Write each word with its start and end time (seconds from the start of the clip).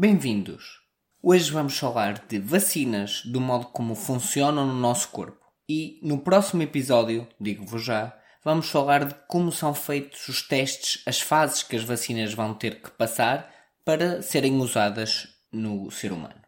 Bem-vindos! 0.00 0.80
Hoje 1.22 1.50
vamos 1.50 1.76
falar 1.76 2.24
de 2.26 2.38
vacinas, 2.38 3.20
do 3.26 3.38
modo 3.38 3.66
como 3.66 3.94
funcionam 3.94 4.66
no 4.66 4.72
nosso 4.72 5.10
corpo. 5.10 5.44
E 5.68 6.00
no 6.02 6.16
próximo 6.16 6.62
episódio, 6.62 7.28
digo-vos 7.38 7.84
já, 7.84 8.18
vamos 8.42 8.70
falar 8.70 9.04
de 9.04 9.14
como 9.28 9.52
são 9.52 9.74
feitos 9.74 10.26
os 10.26 10.40
testes, 10.40 11.02
as 11.04 11.20
fases 11.20 11.62
que 11.62 11.76
as 11.76 11.84
vacinas 11.84 12.32
vão 12.32 12.54
ter 12.54 12.80
que 12.80 12.90
passar 12.92 13.54
para 13.84 14.22
serem 14.22 14.56
usadas 14.56 15.28
no 15.52 15.90
ser 15.90 16.12
humano. 16.12 16.40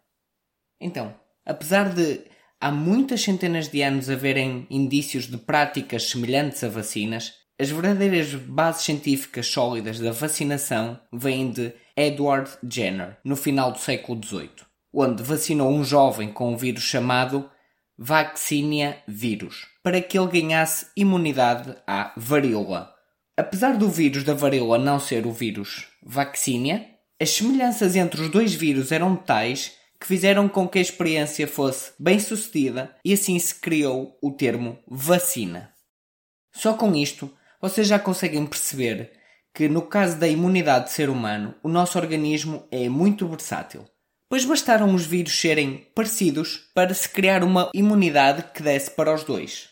Então, 0.80 1.14
apesar 1.44 1.94
de 1.94 2.24
há 2.58 2.70
muitas 2.70 3.20
centenas 3.20 3.68
de 3.68 3.82
anos 3.82 4.08
haverem 4.08 4.66
indícios 4.70 5.26
de 5.26 5.36
práticas 5.36 6.04
semelhantes 6.04 6.64
a 6.64 6.70
vacinas, 6.70 7.34
as 7.62 7.70
verdadeiras 7.70 8.34
bases 8.34 8.82
científicas 8.82 9.46
sólidas 9.46 10.00
da 10.00 10.10
vacinação 10.10 10.98
vêm 11.12 11.48
de 11.48 11.72
Edward 11.96 12.50
Jenner, 12.68 13.16
no 13.24 13.36
final 13.36 13.70
do 13.70 13.78
século 13.78 14.20
XVIII, 14.20 14.50
onde 14.92 15.22
vacinou 15.22 15.70
um 15.70 15.84
jovem 15.84 16.32
com 16.32 16.52
um 16.52 16.56
vírus 16.56 16.82
chamado 16.82 17.48
Vaccinia 17.96 19.00
vírus, 19.06 19.68
para 19.80 20.02
que 20.02 20.18
ele 20.18 20.40
ganhasse 20.40 20.88
imunidade 20.96 21.76
à 21.86 22.12
varíola. 22.16 22.92
Apesar 23.36 23.76
do 23.76 23.88
vírus 23.88 24.24
da 24.24 24.34
varíola 24.34 24.76
não 24.76 24.98
ser 24.98 25.24
o 25.24 25.30
vírus 25.30 25.86
Vaccinia, 26.02 26.84
as 27.20 27.30
semelhanças 27.30 27.94
entre 27.94 28.22
os 28.22 28.28
dois 28.28 28.52
vírus 28.52 28.90
eram 28.90 29.14
tais 29.14 29.76
que 30.00 30.06
fizeram 30.08 30.48
com 30.48 30.66
que 30.66 30.80
a 30.80 30.82
experiência 30.82 31.46
fosse 31.46 31.92
bem 31.96 32.18
sucedida 32.18 32.92
e 33.04 33.12
assim 33.12 33.38
se 33.38 33.54
criou 33.54 34.18
o 34.20 34.32
termo 34.32 34.80
vacina. 34.84 35.72
Só 36.52 36.74
com 36.74 36.92
isto, 36.92 37.30
vocês 37.62 37.86
já 37.86 37.98
conseguem 37.98 38.44
perceber 38.44 39.12
que, 39.54 39.68
no 39.68 39.82
caso 39.82 40.18
da 40.18 40.26
imunidade 40.26 40.86
do 40.86 40.90
ser 40.90 41.08
humano, 41.08 41.54
o 41.62 41.68
nosso 41.68 41.96
organismo 41.96 42.66
é 42.72 42.88
muito 42.88 43.28
versátil. 43.28 43.84
Pois 44.28 44.44
bastaram 44.44 44.92
os 44.92 45.06
vírus 45.06 45.38
serem 45.38 45.86
parecidos 45.94 46.70
para 46.74 46.92
se 46.92 47.08
criar 47.08 47.44
uma 47.44 47.70
imunidade 47.72 48.44
que 48.52 48.62
desse 48.62 48.90
para 48.90 49.14
os 49.14 49.22
dois. 49.22 49.68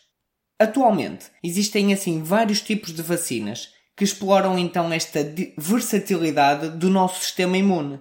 Atualmente, 0.57 1.25
existem 1.43 1.91
assim 1.91 2.23
vários 2.23 2.61
tipos 2.61 2.93
de 2.93 3.01
vacinas 3.01 3.73
que 3.97 4.03
exploram 4.05 4.57
então 4.57 4.93
esta 4.93 5.19
versatilidade 5.57 6.69
do 6.69 6.89
nosso 6.89 7.23
sistema 7.23 7.57
imune. 7.57 7.99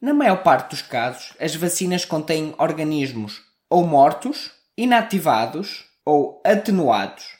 Na 0.00 0.14
maior 0.14 0.42
parte 0.42 0.70
dos 0.70 0.82
casos, 0.82 1.32
as 1.40 1.54
vacinas 1.54 2.04
contêm 2.04 2.54
organismos 2.58 3.40
ou 3.68 3.84
mortos, 3.86 4.52
inativados 4.76 5.84
ou 6.04 6.40
atenuados, 6.44 7.35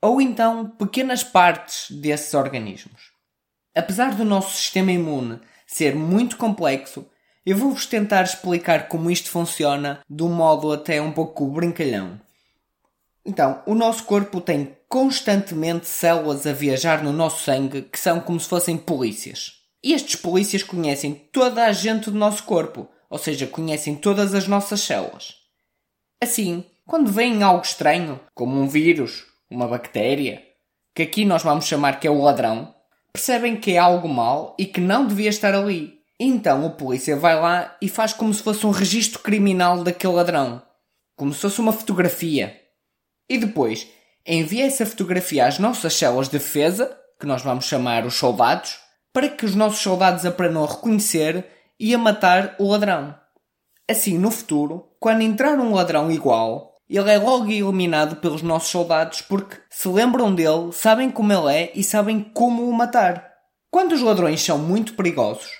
ou 0.00 0.20
então 0.20 0.66
pequenas 0.70 1.22
partes 1.22 1.90
desses 1.90 2.34
organismos. 2.34 3.12
Apesar 3.74 4.14
do 4.14 4.24
nosso 4.24 4.56
sistema 4.56 4.92
imune 4.92 5.40
ser 5.66 5.94
muito 5.94 6.36
complexo, 6.36 7.06
eu 7.44 7.56
vou-vos 7.56 7.86
tentar 7.86 8.24
explicar 8.24 8.88
como 8.88 9.10
isto 9.10 9.30
funciona 9.30 10.00
de 10.08 10.22
um 10.22 10.28
modo 10.28 10.72
até 10.72 11.00
um 11.00 11.12
pouco 11.12 11.46
brincalhão. 11.46 12.20
Então, 13.24 13.62
o 13.66 13.74
nosso 13.74 14.04
corpo 14.04 14.40
tem 14.40 14.76
constantemente 14.88 15.86
células 15.86 16.46
a 16.46 16.52
viajar 16.52 17.02
no 17.02 17.12
nosso 17.12 17.44
sangue 17.44 17.82
que 17.82 17.98
são 17.98 18.20
como 18.20 18.40
se 18.40 18.48
fossem 18.48 18.76
polícias. 18.76 19.58
E 19.82 19.92
estes 19.92 20.16
polícias 20.16 20.62
conhecem 20.62 21.14
toda 21.32 21.64
a 21.64 21.72
gente 21.72 22.10
do 22.10 22.18
nosso 22.18 22.42
corpo, 22.44 22.88
ou 23.08 23.18
seja, 23.18 23.46
conhecem 23.46 23.94
todas 23.94 24.34
as 24.34 24.48
nossas 24.48 24.80
células. 24.80 25.34
Assim, 26.22 26.64
quando 26.86 27.12
veem 27.12 27.42
algo 27.42 27.62
estranho, 27.62 28.18
como 28.34 28.60
um 28.60 28.66
vírus, 28.66 29.27
uma 29.50 29.66
bactéria, 29.66 30.42
que 30.94 31.02
aqui 31.02 31.24
nós 31.24 31.42
vamos 31.42 31.66
chamar 31.66 32.00
que 32.00 32.06
é 32.06 32.10
o 32.10 32.22
ladrão, 32.22 32.74
percebem 33.12 33.56
que 33.56 33.72
é 33.72 33.78
algo 33.78 34.08
mal 34.08 34.54
e 34.58 34.66
que 34.66 34.80
não 34.80 35.06
devia 35.06 35.28
estar 35.28 35.54
ali. 35.54 35.98
Então 36.20 36.66
o 36.66 36.70
polícia 36.70 37.16
vai 37.16 37.38
lá 37.38 37.76
e 37.80 37.88
faz 37.88 38.12
como 38.12 38.34
se 38.34 38.42
fosse 38.42 38.66
um 38.66 38.70
registro 38.70 39.20
criminal 39.20 39.82
daquele 39.84 40.14
ladrão, 40.14 40.62
como 41.16 41.32
se 41.32 41.40
fosse 41.40 41.60
uma 41.60 41.72
fotografia. 41.72 42.60
E 43.28 43.38
depois 43.38 43.88
envia 44.26 44.66
essa 44.66 44.84
fotografia 44.84 45.46
às 45.46 45.58
nossas 45.58 45.94
células 45.94 46.28
de 46.28 46.38
defesa, 46.38 46.96
que 47.18 47.26
nós 47.26 47.42
vamos 47.42 47.64
chamar 47.64 48.04
os 48.04 48.14
soldados, 48.14 48.78
para 49.12 49.28
que 49.28 49.44
os 49.44 49.54
nossos 49.54 49.80
soldados 49.80 50.26
aprendam 50.26 50.64
a 50.64 50.68
reconhecer 50.68 51.46
e 51.78 51.94
a 51.94 51.98
matar 51.98 52.54
o 52.58 52.68
ladrão. 52.68 53.14
Assim, 53.88 54.18
no 54.18 54.30
futuro, 54.30 54.92
quando 55.00 55.22
entrar 55.22 55.58
um 55.58 55.72
ladrão 55.72 56.10
igual, 56.10 56.77
ele 56.96 57.10
é 57.10 57.18
logo 57.18 57.50
eliminado 57.50 58.16
pelos 58.16 58.40
nossos 58.40 58.70
soldados 58.70 59.20
porque 59.20 59.56
se 59.68 59.88
lembram 59.88 60.34
dele, 60.34 60.72
sabem 60.72 61.10
como 61.10 61.32
ele 61.32 61.54
é 61.54 61.72
e 61.74 61.84
sabem 61.84 62.20
como 62.20 62.68
o 62.68 62.72
matar. 62.72 63.28
Quando 63.70 63.92
os 63.92 64.00
ladrões 64.00 64.42
são 64.42 64.58
muito 64.58 64.94
perigosos, 64.94 65.50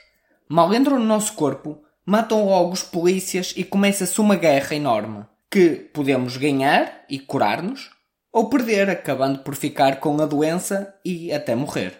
mal 0.48 0.72
entram 0.72 0.98
no 0.98 1.04
nosso 1.04 1.34
corpo, 1.34 1.82
matam 2.06 2.46
logo 2.46 2.72
os 2.72 2.82
polícias 2.82 3.52
e 3.56 3.62
começa-se 3.62 4.18
uma 4.20 4.36
guerra 4.36 4.74
enorme 4.74 5.26
que 5.50 5.70
podemos 5.92 6.36
ganhar 6.36 7.04
e 7.08 7.18
curar-nos 7.18 7.90
ou 8.32 8.48
perder, 8.48 8.88
acabando 8.88 9.40
por 9.40 9.54
ficar 9.54 10.00
com 10.00 10.20
a 10.20 10.26
doença 10.26 10.94
e 11.04 11.32
até 11.32 11.54
morrer. 11.54 11.98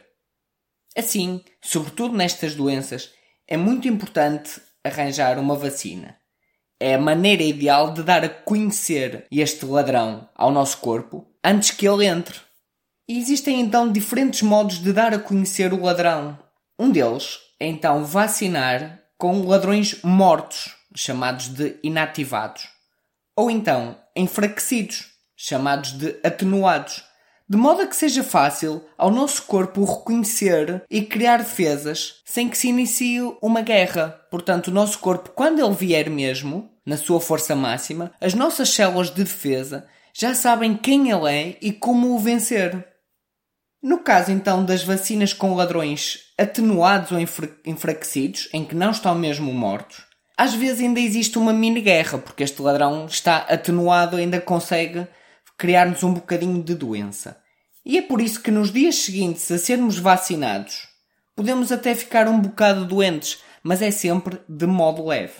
Assim, 0.97 1.43
sobretudo 1.61 2.17
nestas 2.17 2.55
doenças, 2.55 3.12
é 3.47 3.56
muito 3.56 3.88
importante 3.88 4.61
arranjar 4.84 5.38
uma 5.38 5.55
vacina. 5.55 6.17
É 6.81 6.94
a 6.94 7.00
maneira 7.00 7.43
ideal 7.43 7.93
de 7.93 8.03
dar 8.03 8.25
a 8.25 8.28
conhecer 8.28 9.27
este 9.31 9.66
ladrão 9.66 10.28
ao 10.34 10.50
nosso 10.50 10.78
corpo 10.78 11.27
antes 11.44 11.71
que 11.71 11.89
ele 11.89 12.06
entre. 12.06 12.39
E 13.09 13.19
existem 13.19 13.61
então 13.61 13.91
diferentes 13.91 14.43
modos 14.43 14.78
de 14.78 14.93
dar 14.93 15.12
a 15.12 15.19
conhecer 15.19 15.72
o 15.72 15.83
ladrão. 15.83 16.38
Um 16.78 16.91
deles 16.91 17.38
é 17.59 17.67
então 17.67 18.05
vacinar 18.05 19.00
com 19.17 19.44
ladrões 19.47 20.00
mortos, 20.05 20.77
chamados 20.94 21.49
de 21.49 21.77
inativados, 21.83 22.69
ou 23.37 23.50
então 23.50 23.99
enfraquecidos, 24.15 25.06
chamados 25.37 25.93
de 25.93 26.21
atenuados, 26.22 27.03
de 27.48 27.56
modo 27.56 27.81
a 27.81 27.86
que 27.86 27.97
seja 27.97 28.22
fácil 28.22 28.84
ao 28.98 29.10
nosso 29.10 29.42
corpo 29.44 29.82
reconhecer 29.84 30.82
e 30.91 31.03
criar 31.03 31.38
defesas 31.38 32.16
sem 32.25 32.48
que 32.48 32.59
se 32.59 32.69
inicie 32.69 33.20
uma 33.41 33.62
guerra. 33.62 34.20
Portanto, 34.31 34.69
o 34.69 34.72
nosso 34.72 34.98
corpo, 34.98 35.31
quando 35.31 35.64
ele 35.64 35.75
vier 35.75 36.10
mesmo, 36.10 36.70
na 36.84 36.97
sua 36.97 37.20
força 37.20 37.56
máxima, 37.56 38.12
as 38.20 38.34
nossas 38.34 38.69
células 38.69 39.08
de 39.10 39.25
defesa 39.25 39.87
já 40.12 40.34
sabem 40.34 40.76
quem 40.76 41.10
ele 41.10 41.31
é 41.31 41.56
e 41.62 41.72
como 41.72 42.14
o 42.14 42.19
vencer. 42.19 42.87
No 43.82 43.98
caso 43.98 44.31
então 44.31 44.64
das 44.64 44.82
vacinas 44.82 45.32
com 45.32 45.54
ladrões 45.54 46.19
atenuados 46.37 47.12
ou 47.12 47.19
enfraquecidos, 47.64 48.48
em 48.53 48.64
que 48.64 48.75
não 48.75 48.91
estão 48.91 49.14
mesmo 49.14 49.53
mortos, 49.54 50.03
às 50.37 50.54
vezes 50.54 50.81
ainda 50.81 51.00
existe 51.00 51.38
uma 51.38 51.53
mini 51.53 51.81
guerra, 51.81 52.19
porque 52.19 52.42
este 52.42 52.60
ladrão 52.60 53.06
está 53.06 53.38
atenuado 53.38 54.16
ainda 54.16 54.41
consegue 54.41 55.06
criar-nos 55.58 56.04
um 56.04 56.14
bocadinho 56.14 56.62
de 56.62 56.74
doença. 56.74 57.36
E 57.84 57.98
é 57.98 58.02
por 58.02 58.20
isso 58.20 58.41
que 58.41 58.50
nos 58.50 58.72
dias 58.72 58.94
seguintes 58.94 59.50
a 59.50 59.58
sermos 59.58 59.98
vacinados, 59.98 60.88
podemos 61.34 61.72
até 61.72 61.94
ficar 61.94 62.28
um 62.28 62.38
bocado 62.38 62.84
doentes, 62.84 63.42
mas 63.62 63.82
é 63.82 63.91
sempre 63.91 64.38
de 64.48 64.66
modo 64.66 65.04
leve. 65.04 65.34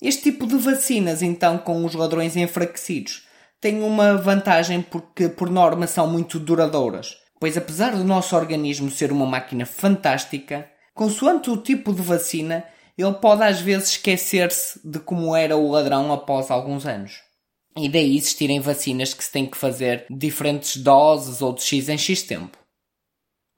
Este 0.00 0.24
tipo 0.24 0.48
de 0.48 0.56
vacinas, 0.56 1.22
então, 1.22 1.56
com 1.58 1.84
os 1.84 1.94
ladrões 1.94 2.36
enfraquecidos, 2.36 3.28
tem 3.60 3.84
uma 3.84 4.16
vantagem 4.16 4.82
porque, 4.82 5.28
por 5.28 5.48
norma, 5.48 5.86
são 5.86 6.08
muito 6.08 6.40
duradouras, 6.40 7.16
pois 7.38 7.56
apesar 7.56 7.92
do 7.92 8.02
nosso 8.02 8.34
organismo 8.34 8.90
ser 8.90 9.12
uma 9.12 9.26
máquina 9.26 9.64
fantástica, 9.64 10.68
consoante 10.92 11.50
o 11.50 11.56
tipo 11.56 11.92
de 11.92 12.02
vacina, 12.02 12.64
ele 12.98 13.14
pode 13.14 13.44
às 13.44 13.60
vezes 13.60 13.90
esquecer-se 13.90 14.80
de 14.84 14.98
como 14.98 15.36
era 15.36 15.56
o 15.56 15.70
ladrão 15.70 16.12
após 16.12 16.50
alguns 16.50 16.84
anos. 16.84 17.20
E 17.76 17.88
daí 17.88 18.16
existirem 18.16 18.60
vacinas 18.60 19.14
que 19.14 19.24
se 19.24 19.32
têm 19.32 19.46
que 19.46 19.56
fazer 19.56 20.04
diferentes 20.10 20.76
doses 20.76 21.40
ou 21.40 21.54
de 21.54 21.62
X 21.62 21.88
em 21.88 21.96
X 21.96 22.22
tempo. 22.22 22.58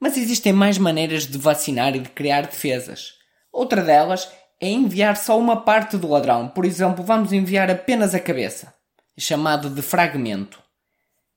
Mas 0.01 0.17
existem 0.17 0.53
mais 0.53 0.79
maneiras 0.79 1.27
de 1.27 1.39
vacinar 1.39 1.97
e 1.97 2.01
de 2.01 2.09
criar 2.11 2.43
defesas. 2.43 3.15
Outra 3.53 3.83
delas 3.83 4.31
é 4.61 4.69
enviar 4.69 5.17
só 5.17 5.39
uma 5.39 5.63
parte 5.63 5.97
do 5.97 6.09
ladrão. 6.09 6.49
Por 6.49 6.65
exemplo, 6.65 7.05
vamos 7.05 7.33
enviar 7.33 7.71
apenas 7.71 8.15
a 8.15 8.21
cabeça, 8.21 8.75
chamado 9.19 9.69
de 9.69 9.83
fragmento. 9.83 10.63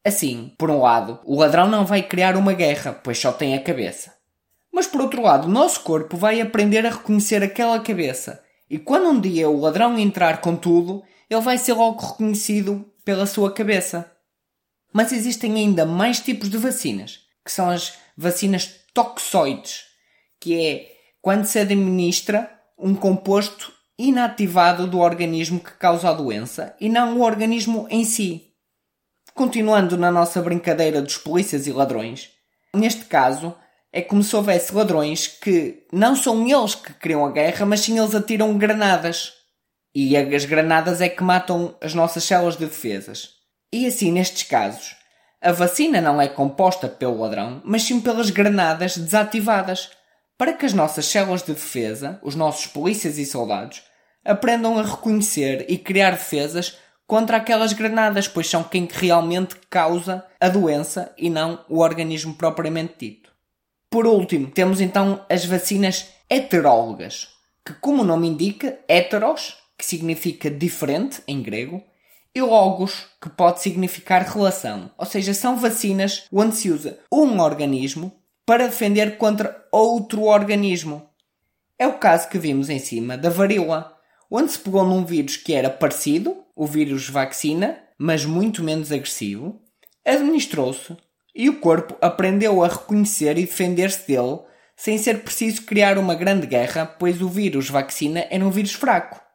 Assim, 0.06 0.54
por 0.58 0.70
um 0.70 0.82
lado, 0.82 1.20
o 1.26 1.38
ladrão 1.38 1.68
não 1.68 1.86
vai 1.86 2.02
criar 2.02 2.38
uma 2.38 2.54
guerra, 2.54 2.94
pois 2.94 3.18
só 3.18 3.32
tem 3.32 3.56
a 3.56 3.62
cabeça. 3.62 4.14
Mas 4.72 4.88
por 4.88 5.02
outro 5.02 5.22
lado, 5.22 5.48
o 5.48 5.52
nosso 5.52 5.82
corpo 5.82 6.16
vai 6.16 6.40
aprender 6.40 6.86
a 6.86 6.92
reconhecer 6.92 7.44
aquela 7.44 7.80
cabeça. 7.80 8.42
E 8.70 8.78
quando 8.78 9.10
um 9.10 9.20
dia 9.20 9.50
o 9.50 9.60
ladrão 9.60 9.98
entrar 9.98 10.40
com 10.40 10.56
tudo, 10.56 11.04
ele 11.30 11.42
vai 11.42 11.58
ser 11.58 11.74
logo 11.74 12.00
reconhecido 12.00 12.86
pela 13.04 13.26
sua 13.26 13.52
cabeça. 13.52 14.12
Mas 14.94 15.12
existem 15.12 15.56
ainda 15.56 15.86
mais 15.86 16.20
tipos 16.20 16.50
de 16.50 16.58
vacinas, 16.58 17.20
que 17.44 17.52
são 17.52 17.70
as 17.70 17.94
vacinas 18.18 18.70
toxoides, 18.94 19.86
que 20.40 20.60
é 20.60 20.92
quando 21.22 21.46
se 21.46 21.60
administra 21.60 22.50
um 22.78 22.96
composto 22.96 23.74
inativado 23.98 24.88
do 24.88 25.00
organismo 25.00 25.60
que 25.60 25.72
causa 25.72 26.10
a 26.10 26.14
doença 26.14 26.76
e 26.80 26.88
não 26.88 27.18
o 27.18 27.24
organismo 27.24 27.88
em 27.90 28.06
si. 28.06 28.54
Continuando 29.34 29.98
na 29.98 30.12
nossa 30.12 30.42
brincadeira 30.42 31.02
dos 31.02 31.18
polícias 31.18 31.68
e 31.68 31.72
ladrões, 31.72 32.30
neste 32.74 33.06
caso, 33.06 33.56
é 33.92 34.02
como 34.02 34.24
se 34.24 34.36
houvesse 34.36 34.74
ladrões 34.74 35.28
que 35.28 35.86
não 35.92 36.16
são 36.16 36.48
eles 36.48 36.76
que 36.76 36.94
criam 36.94 37.26
a 37.26 37.32
guerra, 37.32 37.66
mas 37.66 37.82
sim 37.82 37.98
eles 37.98 38.14
atiram 38.14 38.58
granadas. 38.58 39.34
E 40.00 40.16
as 40.16 40.46
granadas 40.46 41.02
é 41.02 41.10
que 41.10 41.24
matam 41.24 41.76
as 41.82 41.96
nossas 41.96 42.24
células 42.24 42.56
de 42.56 42.68
defesas. 42.68 43.30
E 43.74 43.88
assim, 43.88 44.12
nestes 44.12 44.44
casos, 44.44 44.96
a 45.42 45.52
vacina 45.52 46.00
não 46.00 46.22
é 46.22 46.28
composta 46.28 46.88
pelo 46.88 47.20
ladrão, 47.20 47.64
mas 47.66 47.82
sim 47.82 48.00
pelas 48.00 48.30
granadas 48.30 48.96
desativadas, 48.96 49.90
para 50.38 50.54
que 50.54 50.68
as 50.68 50.74
nossas 50.74 51.08
células 51.08 51.42
de 51.42 51.52
defesa, 51.52 52.20
os 52.22 52.36
nossos 52.36 52.68
polícias 52.68 53.18
e 53.18 53.26
soldados, 53.26 53.82
aprendam 54.24 54.78
a 54.78 54.84
reconhecer 54.84 55.66
e 55.68 55.80
criar 55.80 56.12
defesas 56.12 56.78
contra 57.08 57.38
aquelas 57.38 57.74
granadas, 57.74 58.28
pois 58.28 58.48
são 58.48 58.64
quem 58.64 58.88
realmente 58.92 59.56
causa 59.68 60.24
a 60.40 60.48
doença 60.48 61.12
e 61.18 61.28
não 61.28 61.66
o 61.68 61.80
organismo 61.80 62.36
propriamente 62.36 62.94
dito. 63.00 63.32
Por 63.90 64.06
último, 64.06 64.52
temos 64.52 64.80
então 64.80 65.26
as 65.28 65.44
vacinas 65.44 66.06
heterólogas, 66.30 67.30
que, 67.66 67.74
como 67.74 68.04
o 68.04 68.06
nome 68.06 68.28
indica, 68.28 68.78
heteros, 68.88 69.66
que 69.78 69.86
significa 69.86 70.50
diferente 70.50 71.22
em 71.28 71.42
grego, 71.42 71.84
e 72.34 72.42
logos, 72.42 73.08
que 73.22 73.30
pode 73.30 73.62
significar 73.62 74.22
relação, 74.22 74.92
ou 74.98 75.06
seja, 75.06 75.34
são 75.34 75.58
vacinas 75.58 76.26
onde 76.32 76.56
se 76.56 76.70
usa 76.70 77.00
um 77.12 77.40
organismo 77.40 78.14
para 78.46 78.68
defender 78.68 79.18
contra 79.18 79.66
outro 79.72 80.24
organismo. 80.24 81.10
É 81.80 81.88
o 81.88 81.98
caso 81.98 82.30
que 82.30 82.38
vimos 82.38 82.70
em 82.70 82.80
cima 82.80 83.18
da 83.18 83.30
varíola, 83.30 83.96
onde 84.30 84.52
se 84.52 84.60
pegou 84.60 84.86
num 84.86 85.06
vírus 85.06 85.36
que 85.38 85.54
era 85.54 85.70
parecido, 85.70 86.44
o 86.56 86.66
vírus 86.66 87.10
vacina, 87.10 87.78
mas 87.98 88.26
muito 88.26 88.64
menos 88.64 88.92
agressivo, 88.92 89.60
administrou-se 90.06 90.96
e 91.36 91.50
o 91.50 91.60
corpo 91.60 91.96
aprendeu 92.02 92.64
a 92.64 92.68
reconhecer 92.68 93.38
e 93.38 93.46
defender-se 93.46 94.08
dele 94.08 94.40
sem 94.76 94.98
ser 94.98 95.24
preciso 95.24 95.64
criar 95.64 95.98
uma 95.98 96.14
grande 96.14 96.46
guerra, 96.46 96.86
pois 96.86 97.22
o 97.22 97.28
vírus 97.28 97.68
vacina 97.68 98.28
era 98.30 98.46
um 98.46 98.52
vírus 98.52 98.74
fraco. 98.74 99.27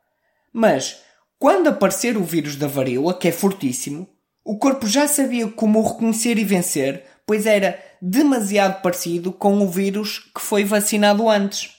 Mas, 0.53 1.01
quando 1.39 1.69
aparecer 1.69 2.17
o 2.17 2.25
vírus 2.25 2.57
da 2.57 2.67
varíola, 2.67 3.15
que 3.15 3.29
é 3.29 3.33
fortíssimo, 3.33 4.09
o 4.45 4.59
corpo 4.59 4.87
já 4.87 5.09
sabia 5.09 5.49
como 5.49 5.81
o 5.81 5.87
reconhecer 5.87 6.37
e 6.39 6.45
vencer, 6.45 7.05
pois 7.27 7.47
era 7.47 7.81
demasiado 8.01 8.83
parecido 8.83 9.33
com 9.33 9.61
o 9.61 9.69
vírus 9.69 10.19
que 10.35 10.41
foi 10.41 10.65
vacinado 10.65 11.29
antes. 11.29 11.77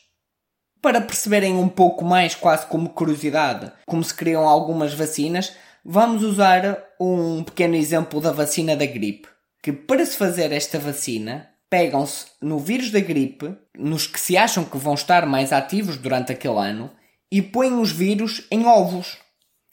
Para 0.82 1.02
perceberem 1.02 1.56
um 1.56 1.70
pouco 1.70 2.04
mais, 2.04 2.36
quase 2.36 2.66
como 2.66 2.90
curiosidade, 2.90 3.72
como 3.86 4.04
se 4.04 4.14
criam 4.14 4.48
algumas 4.48 4.94
vacinas, 4.94 5.54
vamos 5.84 6.24
usar 6.24 6.78
um 7.00 7.44
pequeno 7.44 7.76
exemplo 7.76 8.20
da 8.20 8.32
vacina 8.32 8.76
da 8.76 8.86
gripe. 8.86 9.28
Que 9.62 9.72
para 9.72 10.06
se 10.06 10.18
fazer 10.18 10.52
esta 10.52 10.80
vacina, 10.80 11.50
pegam-se 11.70 12.28
no 12.42 12.60
vírus 12.60 12.92
da 12.92 13.00
gripe, 13.00 13.56
nos 13.78 14.08
que 14.08 14.20
se 14.20 14.38
acham 14.38 14.64
que 14.66 14.78
vão 14.78 14.94
estar 14.94 15.26
mais 15.26 15.54
ativos 15.54 15.98
durante 15.98 16.32
aquele 16.32 16.58
ano, 16.58 16.92
e 17.34 17.42
põem 17.42 17.74
os 17.74 17.92
vírus 17.92 18.44
em 18.52 18.64
ovos. 18.68 19.18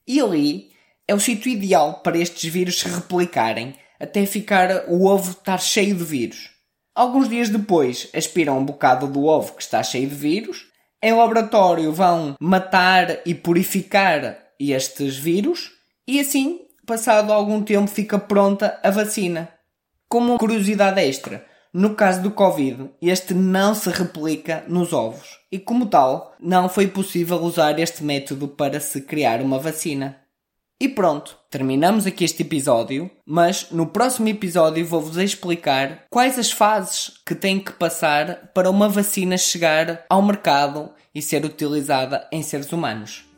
E 0.09 0.19
ali 0.19 0.71
é 1.07 1.15
o 1.15 1.21
sítio 1.21 1.53
ideal 1.53 2.01
para 2.03 2.17
estes 2.17 2.51
vírus 2.51 2.81
se 2.81 2.89
replicarem 2.89 3.75
até 4.01 4.25
ficar 4.25 4.87
o 4.89 5.05
ovo 5.05 5.33
estar 5.33 5.61
cheio 5.61 5.95
de 5.95 6.03
vírus. 6.03 6.49
Alguns 6.95 7.29
dias 7.29 7.51
depois 7.51 8.09
aspiram 8.15 8.57
um 8.57 8.65
bocado 8.65 9.07
do 9.07 9.27
ovo 9.27 9.53
que 9.53 9.62
está 9.62 9.83
cheio 9.83 10.09
de 10.09 10.15
vírus 10.15 10.71
em 11.03 11.12
laboratório 11.12 11.93
vão 11.93 12.35
matar 12.41 13.21
e 13.27 13.35
purificar 13.35 14.39
estes 14.59 15.19
vírus 15.19 15.71
e 16.09 16.19
assim, 16.19 16.61
passado 16.87 17.31
algum 17.31 17.62
tempo, 17.62 17.91
fica 17.91 18.19
pronta 18.19 18.81
a 18.83 18.91
vacina. 18.91 19.51
Como 20.09 20.39
curiosidade 20.39 20.99
extra, 21.03 21.47
no 21.73 21.95
caso 21.95 22.23
do 22.23 22.31
Covid, 22.33 22.91
este 23.01 23.33
não 23.33 23.75
se 23.75 23.89
replica 23.91 24.65
nos 24.69 24.93
ovos 24.93 25.39
e, 25.53 25.59
como 25.59 25.87
tal, 25.87 26.35
não 26.41 26.69
foi 26.69 26.89
possível 26.89 27.39
usar 27.39 27.79
este 27.79 28.03
método 28.03 28.49
para 28.49 28.81
se 28.81 29.01
criar 29.03 29.41
uma 29.41 29.59
vacina. 29.59 30.17
E 30.81 30.89
pronto, 30.89 31.39
terminamos 31.51 32.07
aqui 32.07 32.25
este 32.25 32.43
episódio, 32.43 33.11
mas 33.25 33.71
no 33.71 33.87
próximo 33.87 34.29
episódio 34.29 34.85
vou-vos 34.85 35.19
explicar 35.19 36.07
quais 36.11 36.39
as 36.39 36.51
fases 36.51 37.13
que 37.25 37.35
tem 37.35 37.61
que 37.61 37.73
passar 37.73 38.51
para 38.55 38.71
uma 38.71 38.89
vacina 38.89 39.37
chegar 39.37 40.05
ao 40.09 40.23
mercado 40.23 40.91
e 41.15 41.21
ser 41.21 41.45
utilizada 41.45 42.27
em 42.33 42.43
seres 42.43 42.73
humanos. 42.73 43.30